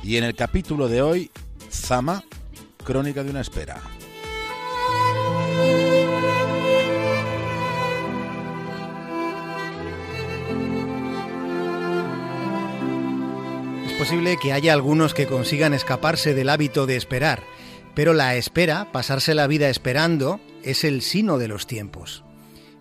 Y 0.03 0.19
en 0.19 0.25
el 0.25 0.35
capítulo 0.35 0.89
de 0.89 1.01
hoy, 1.01 1.31
Zama, 1.77 2.25
crónica 2.85 3.23
de 3.23 3.31
una 3.31 3.41
espera. 3.41 3.81
Es 13.87 13.93
posible 13.93 14.37
que 14.41 14.53
haya 14.53 14.73
algunos 14.73 15.15
que 15.15 15.27
consigan 15.27 15.75
escaparse 15.75 16.35
del 16.35 16.49
hábito 16.49 16.87
de 16.87 16.97
esperar, 16.97 17.43
pero 17.95 18.15
la 18.15 18.35
espera, 18.35 18.91
pasarse 18.93 19.35
la 19.35 19.47
vida 19.47 19.69
esperando, 19.69 20.41
es 20.63 20.83
el 20.83 21.03
sino 21.03 21.39
de 21.39 21.49
los 21.49 21.67
tiempos. 21.67 22.25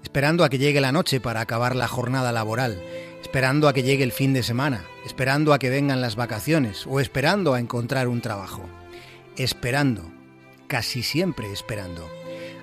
Esperando 0.03 0.43
a 0.43 0.49
que 0.49 0.57
llegue 0.57 0.81
la 0.81 0.91
noche 0.91 1.19
para 1.19 1.41
acabar 1.41 1.75
la 1.75 1.87
jornada 1.87 2.31
laboral, 2.31 2.81
esperando 3.21 3.67
a 3.67 3.73
que 3.73 3.83
llegue 3.83 4.03
el 4.03 4.11
fin 4.11 4.33
de 4.33 4.43
semana, 4.43 4.85
esperando 5.05 5.53
a 5.53 5.59
que 5.59 5.69
vengan 5.69 6.01
las 6.01 6.15
vacaciones 6.15 6.85
o 6.87 6.99
esperando 6.99 7.53
a 7.53 7.59
encontrar 7.59 8.07
un 8.07 8.21
trabajo. 8.21 8.67
Esperando, 9.37 10.13
casi 10.67 11.03
siempre 11.03 11.51
esperando. 11.51 12.09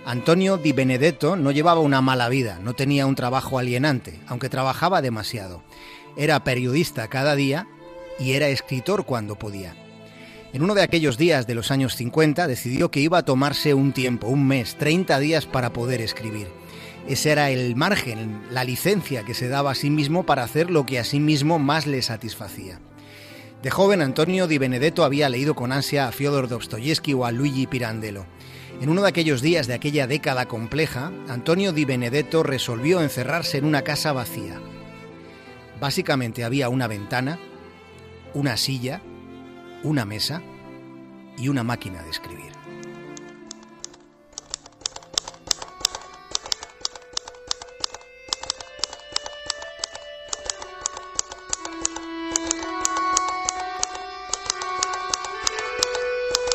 Antonio 0.07 0.57
Di 0.57 0.73
Benedetto 0.73 1.37
no 1.37 1.51
llevaba 1.51 1.81
una 1.81 2.01
mala 2.01 2.31
vida, 2.31 2.61
no 2.63 2.73
tenía 2.73 3.07
un 3.07 3.15
trabajo 3.15 3.59
alienante, 3.59 4.19
aunque 4.27 4.49
trabajaba 4.49 5.03
demasiado. 5.03 5.63
Era 6.17 6.45
periodista 6.45 7.09
cada 7.09 7.37
día 7.37 7.69
y 8.19 8.33
era 8.33 8.49
escritor 8.49 9.05
cuando 9.05 9.37
podía. 9.37 9.77
En 10.55 10.63
uno 10.63 10.75
de 10.75 10.83
aquellos 10.83 11.19
días 11.19 11.47
de 11.47 11.55
los 11.55 11.71
años 11.71 11.95
50 11.95 12.47
decidió 12.47 12.91
que 12.91 13.01
iba 13.01 13.19
a 13.19 13.25
tomarse 13.25 13.75
un 13.75 13.93
tiempo, 13.93 14.29
un 14.29 14.47
mes, 14.47 14.77
30 14.77 15.19
días 15.19 15.45
para 15.45 15.75
poder 15.75 16.01
escribir. 16.01 16.49
Ese 17.07 17.33
era 17.33 17.51
el 17.51 17.77
margen, 17.77 18.43
la 18.51 18.65
licencia 18.65 19.25
que 19.25 19.35
se 19.35 19.49
daba 19.49 19.73
a 19.73 19.75
sí 19.75 19.91
mismo 19.91 20.25
para 20.25 20.43
hacer 20.43 20.71
lo 20.71 20.87
que 20.87 20.99
a 20.99 21.05
sí 21.05 21.21
mismo 21.21 21.59
más 21.59 21.87
le 21.87 22.01
satisfacía. 22.01 22.81
De 23.63 23.71
joven, 23.71 24.03
Antonio 24.03 24.49
Di 24.49 24.59
Benedetto 24.59 25.05
había 25.05 25.29
leído 25.29 25.55
con 25.55 25.71
ansia 25.71 26.09
a 26.09 26.13
Fyodor 26.13 26.49
Dostoyevsky 26.49 27.15
o 27.15 27.25
a 27.25 27.31
Luigi 27.31 27.69
Pirandello. 27.69 28.27
En 28.81 28.89
uno 28.89 29.03
de 29.03 29.09
aquellos 29.09 29.41
días 29.41 29.69
de 29.69 29.75
aquella 29.75 30.09
década 30.09 30.47
compleja, 30.47 31.13
Antonio 31.29 31.73
Di 31.73 31.85
Benedetto 31.85 32.43
resolvió 32.43 33.01
encerrarse 33.01 33.59
en 33.59 33.65
una 33.65 33.83
casa 33.83 34.13
vacía. 34.13 34.61
Básicamente 35.81 36.43
había 36.43 36.69
una 36.69 36.89
ventana, 36.89 37.39
una 38.35 38.57
silla, 38.57 39.01
una 39.85 40.05
mesa 40.05 40.43
y 41.39 41.47
una 41.47 41.63
máquina 41.63 42.03
de 42.03 42.11
escribir. 42.11 42.52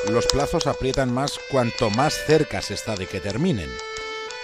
Los 0.09 0.25
plazos 0.27 0.67
aprietan 0.67 1.13
más 1.13 1.37
cuanto 1.51 1.89
más 1.89 2.13
cerca 2.25 2.61
se 2.61 2.73
está 2.73 2.95
de 2.95 3.07
que 3.07 3.19
terminen. 3.19 3.69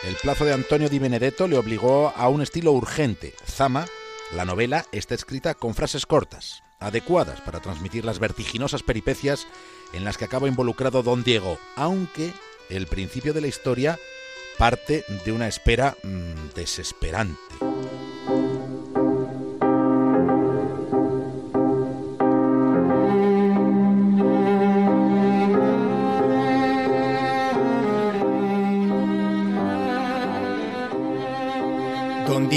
El 0.04 0.16
plazo 0.16 0.44
de 0.44 0.54
Antonio 0.54 0.90
Di 0.90 1.00
Benedetto 1.00 1.48
le 1.48 1.58
obligó 1.58 2.14
a 2.18 2.28
un 2.28 2.42
estilo 2.42 2.74
urgente. 2.74 3.34
Zama, 3.50 3.86
la 4.34 4.44
novela, 4.44 4.86
está 4.92 5.16
escrita 5.16 5.54
con 5.54 5.74
frases 5.74 6.06
cortas, 6.06 6.64
adecuadas 6.80 7.40
para 7.42 7.62
transmitir 7.62 8.04
las 8.04 8.20
vertiginosas 8.20 8.84
peripecias 8.84 9.48
en 9.94 10.04
las 10.04 10.18
que 10.18 10.26
acaba 10.26 10.50
involucrado 10.50 11.02
don 11.02 11.24
Diego, 11.24 11.58
aunque 11.78 12.34
el 12.70 12.88
principio 12.88 13.34
de 13.34 13.42
la 13.42 13.48
historia 13.48 13.98
parte 14.58 15.06
de 15.24 15.32
una 15.32 15.48
espera 15.48 15.96
mmm, 16.04 16.54
desesperante. 16.56 17.63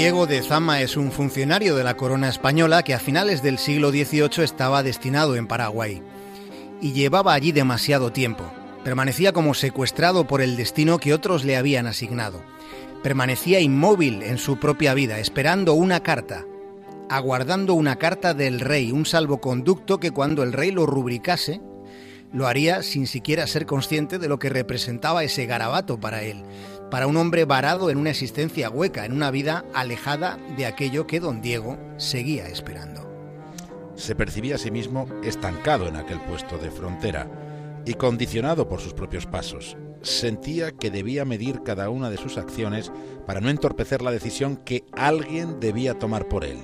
Diego 0.07 0.25
de 0.25 0.41
Zama 0.41 0.79
es 0.79 0.95
un 0.95 1.11
funcionario 1.11 1.75
de 1.75 1.83
la 1.83 1.97
corona 1.97 2.29
española 2.29 2.81
que 2.81 2.93
a 2.93 2.99
finales 2.99 3.43
del 3.43 3.57
siglo 3.57 3.89
XVIII 3.89 4.41
estaba 4.41 4.81
destinado 4.81 5.35
en 5.35 5.47
Paraguay 5.47 6.01
y 6.79 6.93
llevaba 6.93 7.33
allí 7.33 7.51
demasiado 7.51 8.13
tiempo. 8.13 8.45
Permanecía 8.85 9.33
como 9.33 9.53
secuestrado 9.53 10.25
por 10.25 10.39
el 10.39 10.55
destino 10.55 10.97
que 10.97 11.13
otros 11.13 11.43
le 11.43 11.57
habían 11.57 11.87
asignado. 11.87 12.41
Permanecía 13.03 13.59
inmóvil 13.59 14.23
en 14.23 14.37
su 14.37 14.55
propia 14.59 14.93
vida, 14.93 15.19
esperando 15.19 15.73
una 15.73 15.99
carta, 15.99 16.45
aguardando 17.09 17.73
una 17.73 17.97
carta 17.97 18.33
del 18.33 18.61
rey, 18.61 18.93
un 18.93 19.05
salvoconducto 19.05 19.99
que 19.99 20.11
cuando 20.11 20.41
el 20.41 20.53
rey 20.53 20.71
lo 20.71 20.85
rubricase, 20.85 21.59
lo 22.33 22.47
haría 22.47 22.83
sin 22.83 23.07
siquiera 23.07 23.47
ser 23.47 23.65
consciente 23.65 24.19
de 24.19 24.27
lo 24.27 24.39
que 24.39 24.49
representaba 24.49 25.23
ese 25.23 25.45
garabato 25.45 25.99
para 25.99 26.23
él, 26.23 26.43
para 26.91 27.07
un 27.07 27.17
hombre 27.17 27.45
varado 27.45 27.89
en 27.89 27.97
una 27.97 28.09
existencia 28.09 28.69
hueca, 28.69 29.05
en 29.05 29.13
una 29.13 29.31
vida 29.31 29.65
alejada 29.73 30.37
de 30.55 30.65
aquello 30.65 31.07
que 31.07 31.19
don 31.19 31.41
Diego 31.41 31.77
seguía 31.97 32.47
esperando. 32.47 33.07
Se 33.95 34.15
percibía 34.15 34.55
a 34.55 34.59
sí 34.59 34.71
mismo 34.71 35.07
estancado 35.23 35.87
en 35.87 35.95
aquel 35.95 36.19
puesto 36.21 36.57
de 36.57 36.69
frontera 36.69 37.27
y 37.85 37.95
condicionado 37.95 38.67
por 38.67 38.79
sus 38.79 38.93
propios 38.93 39.25
pasos. 39.25 39.75
Sentía 40.01 40.71
que 40.71 40.91
debía 40.91 41.25
medir 41.25 41.63
cada 41.63 41.89
una 41.89 42.09
de 42.09 42.17
sus 42.17 42.37
acciones 42.37 42.91
para 43.25 43.41
no 43.41 43.49
entorpecer 43.49 44.01
la 44.01 44.11
decisión 44.11 44.57
que 44.57 44.85
alguien 44.91 45.59
debía 45.59 45.97
tomar 45.97 46.27
por 46.27 46.45
él. 46.45 46.59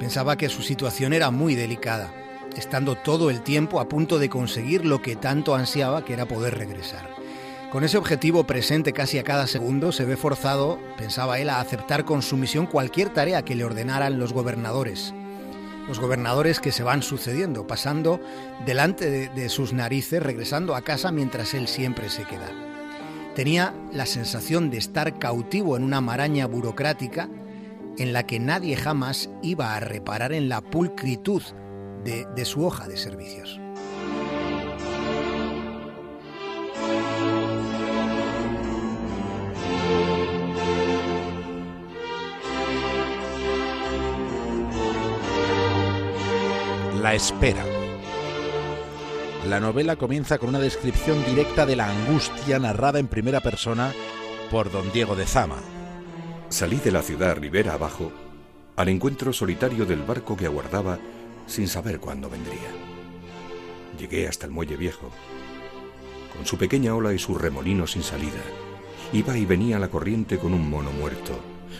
Pensaba 0.00 0.36
que 0.36 0.48
su 0.48 0.62
situación 0.62 1.12
era 1.12 1.30
muy 1.30 1.54
delicada, 1.54 2.12
estando 2.56 2.96
todo 2.96 3.30
el 3.30 3.42
tiempo 3.42 3.80
a 3.80 3.88
punto 3.88 4.18
de 4.18 4.28
conseguir 4.28 4.84
lo 4.84 5.02
que 5.02 5.16
tanto 5.16 5.54
ansiaba, 5.54 6.04
que 6.04 6.12
era 6.12 6.26
poder 6.26 6.56
regresar. 6.56 7.16
Con 7.70 7.84
ese 7.84 7.98
objetivo 7.98 8.44
presente 8.44 8.92
casi 8.92 9.18
a 9.18 9.24
cada 9.24 9.46
segundo, 9.46 9.92
se 9.92 10.04
ve 10.04 10.16
forzado, 10.16 10.78
pensaba 10.96 11.38
él, 11.38 11.50
a 11.50 11.60
aceptar 11.60 12.04
con 12.04 12.22
sumisión 12.22 12.66
cualquier 12.66 13.10
tarea 13.10 13.42
que 13.42 13.54
le 13.54 13.64
ordenaran 13.64 14.18
los 14.18 14.32
gobernadores. 14.32 15.12
Los 15.88 16.00
gobernadores 16.00 16.60
que 16.60 16.72
se 16.72 16.82
van 16.82 17.02
sucediendo, 17.02 17.66
pasando 17.66 18.20
delante 18.64 19.28
de, 19.28 19.48
sus 19.48 19.72
narices, 19.72 20.22
regresando 20.22 20.74
a 20.74 20.82
casa 20.82 21.12
mientras 21.12 21.54
él 21.54 21.68
siempre 21.68 22.08
se 22.08 22.24
queda. 22.24 22.50
Tenía 23.34 23.74
la 23.92 24.06
sensación 24.06 24.70
de 24.70 24.78
estar 24.78 25.18
cautivo 25.18 25.76
en 25.76 25.82
una 25.82 26.00
maraña 26.00 26.46
burocrática 26.46 27.28
en 27.98 28.12
la 28.12 28.26
que 28.26 28.40
nadie 28.40 28.76
jamás 28.76 29.28
iba 29.42 29.76
a 29.76 29.80
reparar 29.80 30.32
en 30.32 30.48
la 30.48 30.60
pulcritud 30.60 31.42
de, 32.06 32.26
de 32.34 32.44
su 32.44 32.64
hoja 32.64 32.86
de 32.86 32.96
servicios. 32.96 33.60
La 47.02 47.14
espera. 47.14 47.64
La 49.48 49.60
novela 49.60 49.96
comienza 49.96 50.38
con 50.38 50.50
una 50.50 50.58
descripción 50.58 51.24
directa 51.24 51.66
de 51.66 51.76
la 51.76 51.88
angustia 51.88 52.58
narrada 52.58 52.98
en 52.98 53.08
primera 53.08 53.40
persona 53.40 53.92
por 54.50 54.70
don 54.70 54.92
Diego 54.92 55.16
de 55.16 55.26
Zama. 55.26 55.56
Salí 56.48 56.76
de 56.76 56.92
la 56.92 57.02
ciudad 57.02 57.36
ribera 57.36 57.74
abajo 57.74 58.12
al 58.76 58.88
encuentro 58.88 59.32
solitario 59.32 59.86
del 59.86 60.02
barco 60.02 60.36
que 60.36 60.46
aguardaba 60.46 60.98
sin 61.46 61.68
saber 61.68 62.00
cuándo 62.00 62.28
vendría. 62.28 62.70
Llegué 63.98 64.28
hasta 64.28 64.46
el 64.46 64.52
muelle 64.52 64.76
viejo. 64.76 65.10
Con 66.34 66.46
su 66.46 66.58
pequeña 66.58 66.94
ola 66.94 67.14
y 67.14 67.18
su 67.18 67.34
remolino 67.34 67.86
sin 67.86 68.02
salida, 68.02 68.42
iba 69.12 69.36
y 69.38 69.46
venía 69.46 69.78
la 69.78 69.88
corriente 69.88 70.38
con 70.38 70.52
un 70.52 70.68
mono 70.68 70.90
muerto, 70.90 71.38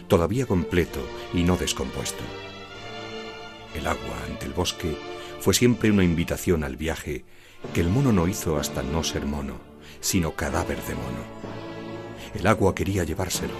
todavía 0.08 0.46
completo 0.46 1.00
y 1.34 1.42
no 1.42 1.56
descompuesto. 1.56 2.22
El 3.74 3.86
agua 3.86 4.16
ante 4.26 4.46
el 4.46 4.52
bosque 4.52 4.96
fue 5.40 5.52
siempre 5.52 5.90
una 5.90 6.04
invitación 6.04 6.64
al 6.64 6.76
viaje 6.76 7.24
que 7.74 7.80
el 7.80 7.88
mono 7.88 8.12
no 8.12 8.28
hizo 8.28 8.56
hasta 8.56 8.82
no 8.82 9.04
ser 9.04 9.26
mono, 9.26 9.58
sino 10.00 10.34
cadáver 10.34 10.80
de 10.82 10.94
mono. 10.94 11.24
El 12.34 12.46
agua 12.46 12.74
quería 12.74 13.04
llevárselo 13.04 13.54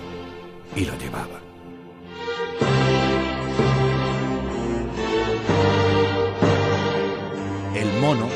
y 0.75 0.85
lo 0.85 0.97
llevaba. 0.99 1.46
Mono 8.01 8.29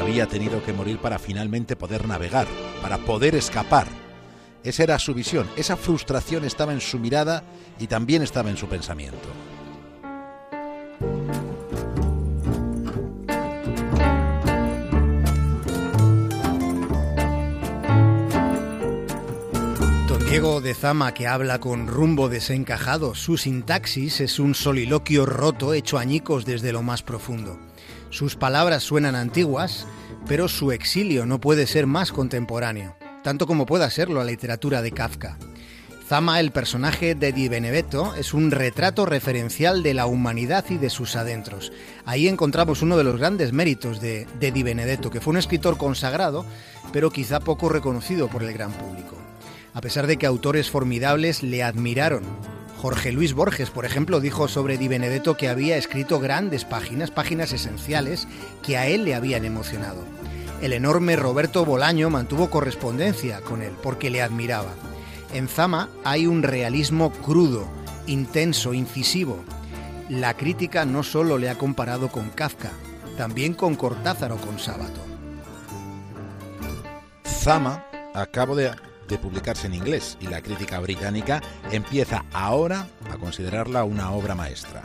había 0.00 0.26
tenido 0.26 0.62
que 0.62 0.72
morir 0.72 0.98
para 0.98 1.18
finalmente 1.18 1.76
poder 1.76 2.06
navegar, 2.06 2.46
para 2.82 2.98
poder 2.98 3.34
escapar. 3.34 3.86
Esa 4.62 4.82
era 4.82 4.98
su 4.98 5.14
visión, 5.14 5.48
esa 5.56 5.76
frustración 5.76 6.44
estaba 6.44 6.72
en 6.72 6.80
su 6.80 6.98
mirada 6.98 7.42
y 7.78 7.86
también 7.86 8.22
estaba 8.22 8.50
en 8.50 8.56
su 8.56 8.66
pensamiento. 8.66 9.28
Diego 20.30 20.60
de 20.60 20.74
Zama, 20.74 21.12
que 21.12 21.26
habla 21.26 21.58
con 21.58 21.88
rumbo 21.88 22.28
desencajado, 22.28 23.16
su 23.16 23.36
sintaxis 23.36 24.20
es 24.20 24.38
un 24.38 24.54
soliloquio 24.54 25.26
roto 25.26 25.74
hecho 25.74 25.98
añicos 25.98 26.44
desde 26.44 26.70
lo 26.70 26.84
más 26.84 27.02
profundo. 27.02 27.58
Sus 28.10 28.36
palabras 28.36 28.82
suenan 28.82 29.14
antiguas, 29.14 29.86
pero 30.26 30.48
su 30.48 30.72
exilio 30.72 31.26
no 31.26 31.40
puede 31.40 31.66
ser 31.66 31.86
más 31.86 32.12
contemporáneo, 32.12 32.96
tanto 33.22 33.46
como 33.46 33.66
pueda 33.66 33.88
serlo 33.90 34.20
la 34.20 34.30
literatura 34.30 34.82
de 34.82 34.92
Kafka. 34.92 35.38
Zama, 36.06 36.40
el 36.40 36.50
personaje 36.50 37.14
de 37.14 37.32
Di 37.32 37.48
Benedetto, 37.48 38.14
es 38.16 38.34
un 38.34 38.50
retrato 38.50 39.06
referencial 39.06 39.82
de 39.82 39.94
la 39.94 40.06
humanidad 40.06 40.64
y 40.68 40.76
de 40.76 40.90
sus 40.90 41.14
adentros. 41.14 41.72
Ahí 42.04 42.26
encontramos 42.26 42.82
uno 42.82 42.96
de 42.96 43.04
los 43.04 43.16
grandes 43.16 43.52
méritos 43.52 44.00
de, 44.00 44.26
de 44.40 44.50
Di 44.50 44.64
Benedetto, 44.64 45.10
que 45.10 45.20
fue 45.20 45.30
un 45.30 45.38
escritor 45.38 45.78
consagrado, 45.78 46.44
pero 46.92 47.10
quizá 47.10 47.38
poco 47.38 47.68
reconocido 47.68 48.26
por 48.28 48.42
el 48.42 48.52
gran 48.52 48.72
público 48.72 49.16
a 49.74 49.80
pesar 49.80 50.06
de 50.06 50.16
que 50.16 50.26
autores 50.26 50.70
formidables 50.70 51.42
le 51.42 51.62
admiraron. 51.62 52.22
Jorge 52.80 53.12
Luis 53.12 53.34
Borges, 53.34 53.68
por 53.68 53.84
ejemplo, 53.84 54.20
dijo 54.20 54.48
sobre 54.48 54.78
Di 54.78 54.88
Benedetto 54.88 55.36
que 55.36 55.50
había 55.50 55.76
escrito 55.76 56.18
grandes 56.18 56.64
páginas, 56.64 57.10
páginas 57.10 57.52
esenciales, 57.52 58.26
que 58.62 58.78
a 58.78 58.86
él 58.86 59.04
le 59.04 59.14
habían 59.14 59.44
emocionado. 59.44 60.02
El 60.62 60.72
enorme 60.72 61.14
Roberto 61.14 61.66
Bolaño 61.66 62.08
mantuvo 62.08 62.48
correspondencia 62.48 63.42
con 63.42 63.60
él 63.60 63.72
porque 63.82 64.08
le 64.08 64.22
admiraba. 64.22 64.72
En 65.34 65.46
Zama 65.46 65.90
hay 66.04 66.26
un 66.26 66.42
realismo 66.42 67.12
crudo, 67.12 67.68
intenso, 68.06 68.72
incisivo. 68.72 69.44
La 70.08 70.34
crítica 70.34 70.86
no 70.86 71.02
solo 71.02 71.36
le 71.36 71.50
ha 71.50 71.58
comparado 71.58 72.08
con 72.08 72.30
Kafka, 72.30 72.70
también 73.18 73.52
con 73.52 73.74
Cortázar 73.74 74.32
o 74.32 74.38
con 74.38 74.58
Sábato. 74.58 75.02
Zama, 77.26 77.84
acabo 78.14 78.56
de 78.56 78.70
de 79.10 79.18
publicarse 79.18 79.66
en 79.66 79.74
inglés 79.74 80.16
y 80.20 80.28
la 80.28 80.40
crítica 80.40 80.80
británica 80.80 81.42
empieza 81.70 82.24
ahora 82.32 82.88
a 83.10 83.18
considerarla 83.18 83.84
una 83.84 84.12
obra 84.12 84.34
maestra. 84.34 84.82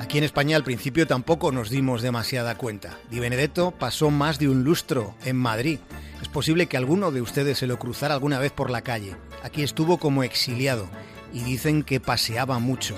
Aquí 0.00 0.18
en 0.18 0.24
España 0.24 0.56
al 0.56 0.64
principio 0.64 1.06
tampoco 1.06 1.52
nos 1.52 1.70
dimos 1.70 2.02
demasiada 2.02 2.56
cuenta. 2.56 2.98
Di 3.10 3.20
Benedetto 3.20 3.70
pasó 3.70 4.10
más 4.10 4.38
de 4.38 4.48
un 4.48 4.64
lustro 4.64 5.14
en 5.24 5.36
Madrid. 5.36 5.78
Es 6.22 6.28
posible 6.28 6.66
que 6.66 6.76
alguno 6.76 7.10
de 7.10 7.20
ustedes 7.20 7.58
se 7.58 7.66
lo 7.66 7.78
cruzara 7.78 8.14
alguna 8.14 8.38
vez 8.38 8.50
por 8.52 8.70
la 8.70 8.82
calle. 8.82 9.14
Aquí 9.42 9.62
estuvo 9.62 9.98
como 9.98 10.22
exiliado 10.22 10.88
y 11.32 11.42
dicen 11.42 11.82
que 11.82 12.00
paseaba 12.00 12.58
mucho. 12.58 12.96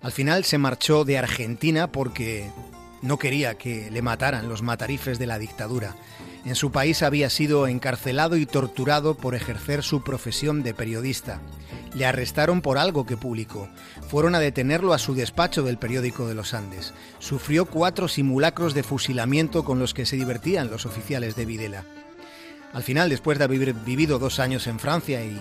Al 0.00 0.12
final 0.12 0.44
se 0.44 0.58
marchó 0.58 1.04
de 1.04 1.18
Argentina 1.18 1.90
porque 1.90 2.50
no 3.04 3.18
quería 3.18 3.54
que 3.54 3.90
le 3.90 4.02
mataran 4.02 4.48
los 4.48 4.62
matarifes 4.62 5.18
de 5.18 5.26
la 5.26 5.38
dictadura. 5.38 5.94
En 6.46 6.54
su 6.54 6.72
país 6.72 7.02
había 7.02 7.30
sido 7.30 7.66
encarcelado 7.66 8.36
y 8.36 8.46
torturado 8.46 9.14
por 9.14 9.34
ejercer 9.34 9.82
su 9.82 10.02
profesión 10.02 10.62
de 10.62 10.74
periodista. 10.74 11.40
Le 11.94 12.06
arrestaron 12.06 12.62
por 12.62 12.78
algo 12.78 13.06
que 13.06 13.16
publicó. 13.16 13.68
Fueron 14.08 14.34
a 14.34 14.40
detenerlo 14.40 14.94
a 14.94 14.98
su 14.98 15.14
despacho 15.14 15.62
del 15.62 15.78
periódico 15.78 16.26
de 16.26 16.34
los 16.34 16.54
Andes. 16.54 16.94
Sufrió 17.18 17.66
cuatro 17.66 18.08
simulacros 18.08 18.74
de 18.74 18.82
fusilamiento 18.82 19.64
con 19.64 19.78
los 19.78 19.94
que 19.94 20.06
se 20.06 20.16
divertían 20.16 20.70
los 20.70 20.86
oficiales 20.86 21.36
de 21.36 21.44
Videla. 21.44 21.84
Al 22.72 22.82
final, 22.82 23.10
después 23.10 23.38
de 23.38 23.44
haber 23.44 23.72
vivido 23.72 24.18
dos 24.18 24.40
años 24.40 24.66
en 24.66 24.78
Francia 24.78 25.22
y, 25.22 25.40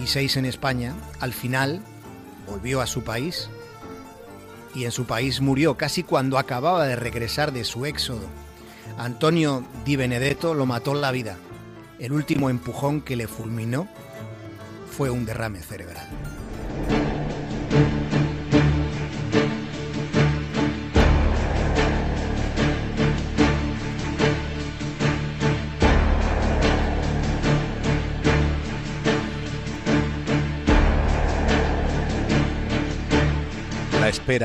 y 0.00 0.06
seis 0.06 0.36
en 0.36 0.44
España, 0.44 0.94
al 1.18 1.32
final 1.32 1.82
volvió 2.46 2.80
a 2.80 2.86
su 2.86 3.02
país 3.02 3.48
y 4.74 4.84
en 4.84 4.92
su 4.92 5.04
país 5.04 5.40
murió 5.40 5.76
casi 5.76 6.02
cuando 6.02 6.38
acababa 6.38 6.86
de 6.86 6.96
regresar 6.96 7.52
de 7.52 7.64
su 7.64 7.86
éxodo. 7.86 8.26
Antonio 8.98 9.64
Di 9.84 9.96
Benedetto 9.96 10.54
lo 10.54 10.66
mató 10.66 10.92
en 10.92 11.00
la 11.00 11.10
vida. 11.10 11.36
El 11.98 12.12
último 12.12 12.50
empujón 12.50 13.00
que 13.00 13.16
le 13.16 13.26
fulminó 13.26 13.88
fue 14.90 15.10
un 15.10 15.24
derrame 15.24 15.60
cerebral. 15.60 16.08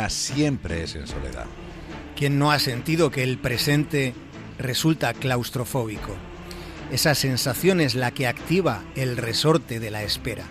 Siempre 0.09 0.83
es 0.83 0.95
en 0.95 1.07
soledad. 1.07 1.45
¿Quién 2.15 2.39
no 2.39 2.51
ha 2.51 2.59
sentido 2.59 3.11
que 3.11 3.23
el 3.23 3.37
presente 3.37 4.13
resulta 4.57 5.13
claustrofóbico. 5.13 6.15
Esa 6.91 7.15
sensación 7.15 7.81
es 7.81 7.95
la 7.95 8.11
que 8.11 8.27
activa 8.27 8.83
el 8.95 9.17
resorte 9.17 9.79
de 9.79 9.91
la 9.91 10.03
espera. 10.03 10.45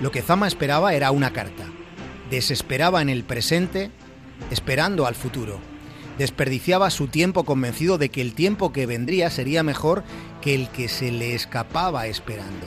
Lo 0.00 0.10
que 0.10 0.22
Zama 0.22 0.46
esperaba 0.46 0.94
era 0.94 1.10
una 1.10 1.32
carta. 1.32 1.64
Desesperaba 2.30 3.02
en 3.02 3.08
el 3.08 3.24
presente, 3.24 3.90
esperando 4.50 5.06
al 5.06 5.14
futuro. 5.14 5.58
Desperdiciaba 6.16 6.90
su 6.90 7.08
tiempo 7.08 7.44
convencido 7.44 7.98
de 7.98 8.08
que 8.08 8.20
el 8.20 8.34
tiempo 8.34 8.72
que 8.72 8.86
vendría 8.86 9.30
sería 9.30 9.62
mejor 9.62 10.04
que 10.40 10.54
el 10.54 10.68
que 10.68 10.88
se 10.88 11.10
le 11.10 11.34
escapaba 11.34 12.06
esperando, 12.06 12.66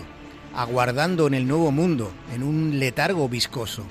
aguardando 0.56 1.28
en 1.28 1.34
el 1.34 1.48
nuevo 1.48 1.72
mundo, 1.72 2.12
en 2.34 2.44
un 2.44 2.80
letargo 2.80 3.28
viscoso, 3.28 3.84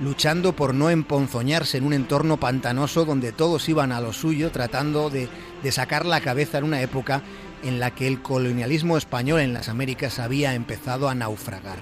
luchando 0.00 0.54
por 0.54 0.74
no 0.74 0.90
emponzoñarse 0.90 1.78
en 1.78 1.84
un 1.84 1.92
entorno 1.92 2.36
pantanoso 2.38 3.04
donde 3.04 3.32
todos 3.32 3.68
iban 3.68 3.92
a 3.92 4.00
lo 4.00 4.12
suyo 4.12 4.50
tratando 4.50 5.10
de, 5.10 5.28
sacar 5.70 6.06
la 6.06 6.20
cabeza 6.20 6.58
en 6.58 6.64
una 6.64 6.80
época 6.82 7.22
en 7.62 7.80
la 7.80 7.90
que 7.90 8.06
el 8.06 8.22
colonialismo 8.22 8.96
español 8.96 9.40
en 9.40 9.52
las 9.52 9.68
Américas 9.68 10.18
había 10.18 10.54
empezado 10.54 11.08
a 11.08 11.14
naufragar. 11.14 11.78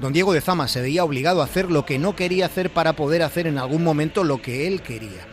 Don 0.00 0.12
Diego 0.12 0.32
de 0.32 0.40
Zama 0.40 0.68
se 0.68 0.80
veía 0.80 1.04
obligado 1.04 1.40
a 1.40 1.44
hacer 1.44 1.70
lo 1.70 1.84
que 1.84 1.98
no 1.98 2.16
quería 2.16 2.46
hacer 2.46 2.70
para 2.70 2.94
poder 2.94 3.22
hacer 3.22 3.46
en 3.46 3.58
algún 3.58 3.84
momento 3.84 4.24
lo 4.24 4.40
que 4.40 4.66
él 4.66 4.80
quería. 4.80 5.26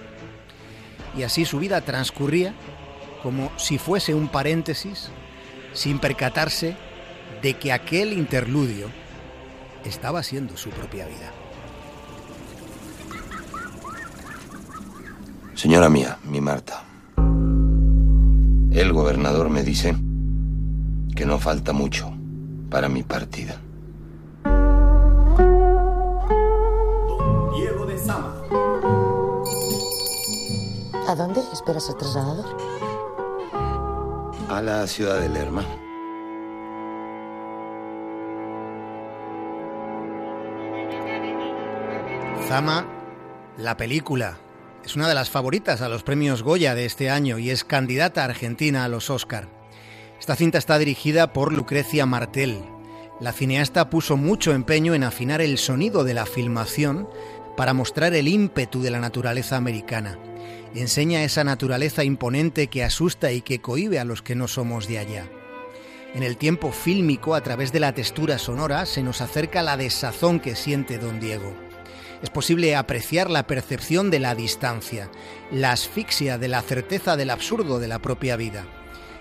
Y 1.18 1.24
así 1.24 1.46
su 1.46 1.60
vida 1.60 1.82
transcurría 1.82 2.54
como 3.24 3.52
si 3.58 3.78
fuese 3.78 4.14
un 4.14 4.28
paréntesis, 4.28 5.10
sin 5.74 6.00
percatarse 6.00 6.76
de 7.42 7.54
que 7.56 7.72
aquel 7.72 8.14
interludio 8.14 8.90
estaba 9.84 10.24
siendo 10.24 10.58
su 10.58 10.70
propia 10.70 11.06
vida. 11.08 11.45
Señora 15.56 15.90
mía, 15.90 16.20
mi 16.26 16.42
Marta, 16.42 16.84
el 17.18 18.92
gobernador 18.92 19.50
me 19.50 19.64
dice 19.64 19.96
que 21.16 21.26
no 21.26 21.40
falta 21.40 21.72
mucho 21.72 22.14
para 22.70 22.90
mi 22.90 23.04
partida. 23.04 23.62
Don 27.08 27.54
Diego 27.56 27.86
de 27.86 27.98
Sama. 27.98 28.36
¿A 31.08 31.16
dónde 31.16 31.40
esperas 31.54 31.88
el 31.88 31.96
trasladador? 31.96 32.58
A 34.50 34.62
la 34.62 34.86
ciudad 34.88 35.22
de 35.22 35.30
Lerma. 35.30 35.64
Zama, 42.50 42.86
la 43.58 43.78
película 43.78 44.38
es 44.86 44.96
una 44.96 45.10
de 45.10 45.16
las 45.16 45.32
favoritas 45.32 45.82
a 45.82 45.90
los 45.90 46.04
premios 46.04 46.44
Goya 46.44 46.76
de 46.76 46.86
este 46.86 47.10
año 47.10 47.40
y 47.40 47.50
es 47.50 47.64
candidata 47.64 48.24
argentina 48.24 48.86
a 48.86 48.88
los 48.88 49.10
Oscar. 49.10 49.50
Esta 50.20 50.36
cinta 50.36 50.60
está 50.60 50.78
dirigida 50.78 51.34
por 51.34 51.52
Lucrecia 51.52 52.06
Martel. 52.06 52.62
La 53.20 53.34
cineasta 53.34 53.90
puso 53.90 54.16
mucho 54.16 54.54
empeño 54.54 54.94
en 54.94 55.04
afinar 55.04 55.42
el 55.42 55.58
sonido 55.58 56.04
de 56.04 56.14
la 56.14 56.28
filmación 56.28 57.10
para 57.58 57.74
mostrar 57.74 58.14
el 58.14 58.28
ímpetu 58.28 58.84
de 58.84 58.92
la 58.92 59.00
naturaleza 59.00 59.58
americana. 59.58 60.20
Enseña 60.76 61.24
esa 61.24 61.44
naturaleza 61.44 62.04
imponente 62.04 62.68
que 62.68 62.84
asusta 62.84 63.32
y 63.32 63.42
que 63.42 63.62
cohíbe 63.62 63.98
a 63.98 64.06
los 64.06 64.22
que 64.22 64.36
no 64.36 64.48
somos 64.48 64.88
de 64.88 65.00
allá. 65.00 65.28
En 66.14 66.22
el 66.22 66.38
tiempo 66.38 66.72
fílmico, 66.72 67.34
a 67.34 67.42
través 67.42 67.72
de 67.72 67.80
la 67.80 67.94
textura 67.94 68.38
sonora, 68.38 68.86
se 68.86 69.02
nos 69.02 69.22
acerca 69.22 69.64
la 69.64 69.78
desazón 69.78 70.40
que 70.40 70.56
siente 70.56 71.00
don 71.00 71.20
Diego 71.20 71.65
es 72.22 72.30
posible 72.30 72.76
apreciar 72.76 73.30
la 73.30 73.48
percepción 73.48 74.10
de 74.10 74.20
la 74.20 74.36
distancia, 74.36 75.10
la 75.52 75.72
asfixia 75.72 76.38
de 76.38 76.48
la 76.48 76.62
certeza 76.62 77.18
del 77.18 77.30
absurdo 77.30 77.80
de 77.80 77.88
la 77.88 78.00
propia 78.00 78.36
vida. 78.36 78.66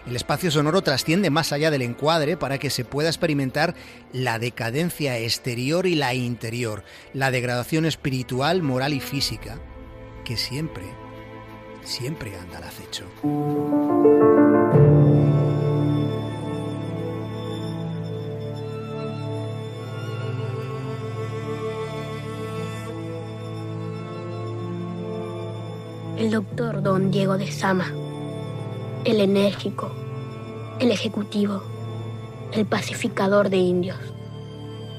El 0.06 0.16
espacio 0.16 0.50
sonoro 0.50 0.82
trasciende 0.82 1.30
más 1.30 1.52
allá 1.52 1.70
del 1.70 1.82
encuadre 1.82 2.36
para 2.36 2.58
que 2.58 2.68
se 2.68 2.84
pueda 2.84 3.08
experimentar 3.08 3.74
la 4.12 4.38
decadencia 4.38 5.18
exterior 5.18 5.86
y 5.86 5.94
la 5.94 6.12
interior, 6.12 6.84
la 7.14 7.30
degradación 7.30 7.86
espiritual, 7.86 8.62
moral 8.62 8.92
y 8.92 9.00
física, 9.00 9.58
que 10.24 10.36
siempre, 10.36 10.84
siempre 11.84 12.36
anda 12.38 12.58
al 12.58 12.64
acecho. 12.64 14.43
Doctor 26.30 26.82
don 26.82 27.10
Diego 27.10 27.36
de 27.38 27.50
Sama, 27.50 27.92
el 29.04 29.20
enérgico, 29.20 29.90
el 30.78 30.90
ejecutivo, 30.90 31.62
el 32.52 32.66
pacificador 32.66 33.50
de 33.50 33.56
indios, 33.58 33.98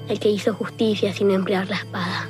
el 0.07 0.19
que 0.19 0.29
hizo 0.29 0.53
justicia 0.53 1.13
sin 1.13 1.31
emplear 1.31 1.69
la 1.69 1.77
espada. 1.77 2.29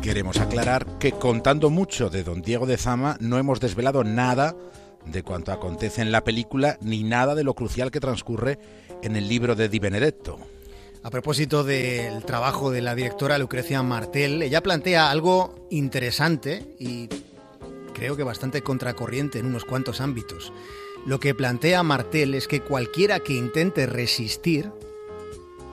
Queremos 0.00 0.38
aclarar 0.38 0.98
que 0.98 1.12
contando 1.12 1.70
mucho 1.70 2.10
de 2.10 2.22
don 2.22 2.42
Diego 2.42 2.66
de 2.66 2.76
Zama 2.76 3.16
no 3.20 3.38
hemos 3.38 3.60
desvelado 3.60 4.04
nada 4.04 4.54
de 5.06 5.22
cuanto 5.22 5.52
acontece 5.52 6.02
en 6.02 6.12
la 6.12 6.24
película 6.24 6.78
ni 6.80 7.02
nada 7.02 7.34
de 7.34 7.44
lo 7.44 7.54
crucial 7.54 7.90
que 7.90 8.00
transcurre 8.00 8.58
en 9.02 9.16
el 9.16 9.28
libro 9.28 9.54
de 9.54 9.68
Di 9.68 9.78
Benedetto. 9.78 10.38
A 11.04 11.10
propósito 11.10 11.64
del 11.64 12.24
trabajo 12.24 12.70
de 12.70 12.80
la 12.80 12.94
directora 12.94 13.36
Lucrecia 13.36 13.82
Martel, 13.82 14.40
ella 14.40 14.62
plantea 14.62 15.10
algo 15.10 15.66
interesante 15.68 16.76
y 16.78 17.08
creo 17.92 18.16
que 18.16 18.22
bastante 18.22 18.62
contracorriente 18.62 19.40
en 19.40 19.46
unos 19.46 19.64
cuantos 19.64 20.00
ámbitos. 20.00 20.52
Lo 21.04 21.18
que 21.18 21.34
plantea 21.34 21.82
Martel 21.82 22.34
es 22.34 22.46
que 22.46 22.60
cualquiera 22.60 23.18
que 23.18 23.32
intente 23.32 23.86
resistir 23.86 24.70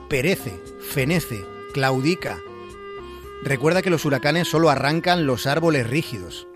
perece, 0.08 0.52
fenece, 0.80 1.44
claudica. 1.72 2.40
Recuerda 3.44 3.82
que 3.82 3.90
los 3.90 4.04
huracanes 4.04 4.48
solo 4.48 4.68
arrancan 4.68 5.26
los 5.26 5.46
árboles 5.46 5.88
rígidos, 5.88 6.48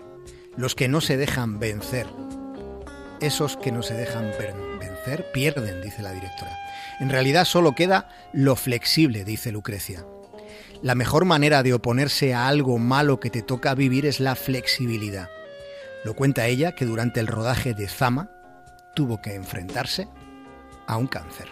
los 0.57 0.75
que 0.75 0.89
no 0.89 0.99
se 0.99 1.15
dejan 1.15 1.59
vencer. 1.59 2.07
Esos 3.21 3.55
que 3.55 3.71
no 3.71 3.81
se 3.81 3.93
dejan 3.93 4.33
pierden, 5.33 5.81
dice 5.81 6.01
la 6.01 6.11
directora. 6.11 6.57
En 6.99 7.09
realidad 7.09 7.45
solo 7.45 7.75
queda 7.75 8.09
lo 8.33 8.55
flexible, 8.55 9.23
dice 9.23 9.51
Lucrecia. 9.51 10.05
La 10.81 10.95
mejor 10.95 11.25
manera 11.25 11.63
de 11.63 11.73
oponerse 11.73 12.33
a 12.33 12.47
algo 12.47 12.77
malo 12.77 13.19
que 13.19 13.29
te 13.29 13.41
toca 13.41 13.75
vivir 13.75 14.05
es 14.05 14.19
la 14.19 14.35
flexibilidad. 14.35 15.29
Lo 16.03 16.15
cuenta 16.15 16.47
ella 16.47 16.73
que 16.73 16.85
durante 16.85 17.19
el 17.19 17.27
rodaje 17.27 17.73
de 17.73 17.87
Zama 17.87 18.29
tuvo 18.93 19.21
que 19.21 19.33
enfrentarse 19.33 20.07
a 20.87 20.97
un 20.97 21.07
cáncer. 21.07 21.47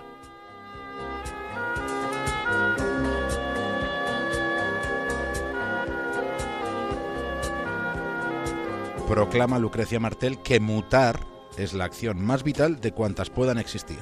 Proclama 9.08 9.60
Lucrecia 9.60 10.00
Martel 10.00 10.40
que 10.42 10.60
mutar 10.60 11.33
es 11.58 11.74
la 11.74 11.86
acción 11.86 12.24
más 12.24 12.44
vital 12.44 12.80
de 12.82 12.92
cuantas 12.92 13.30
puedan 13.30 13.58
existir. 13.58 14.00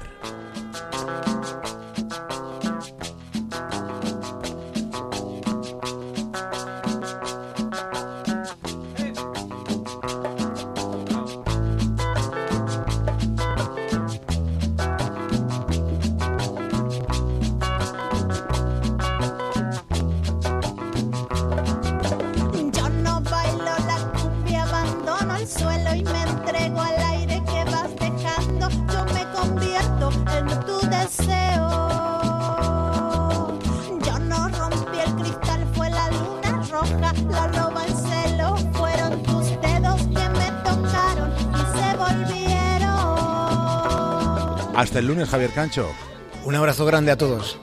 Hasta 44.82 44.98
el 44.98 45.06
lunes, 45.06 45.30
Javier 45.30 45.52
Cancho. 45.52 45.92
Un 46.44 46.56
abrazo 46.56 46.88
grande 46.88 47.12
a 47.12 47.16
todos. 47.16 47.60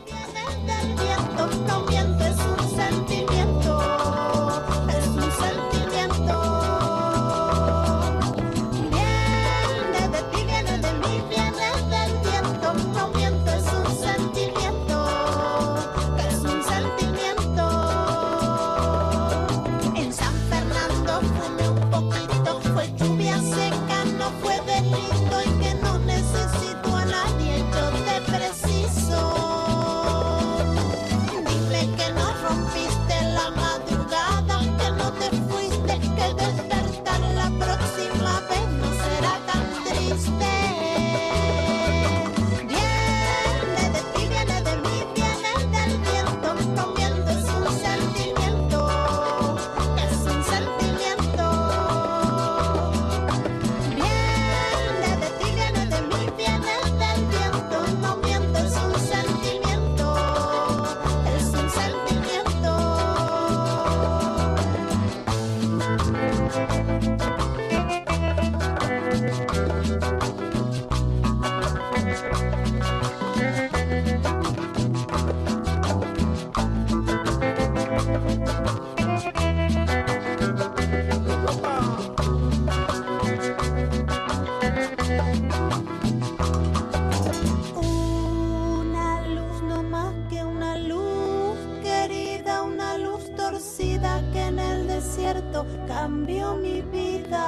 Mi 96.68 96.82
vida. 96.82 97.46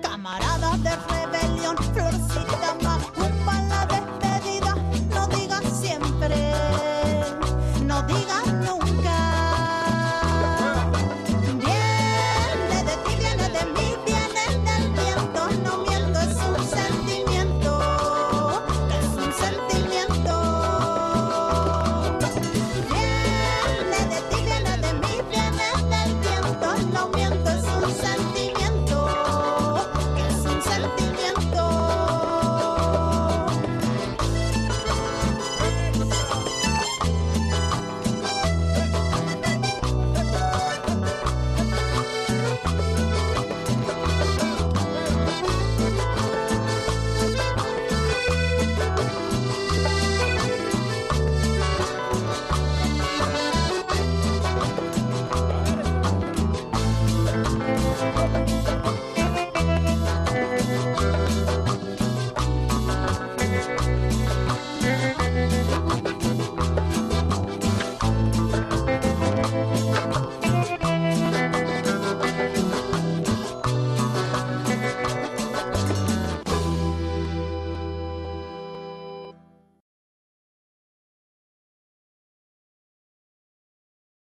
Camarada 0.00 0.76
de 0.78 0.94
rebelión, 1.10 1.76
florcita 1.76 2.95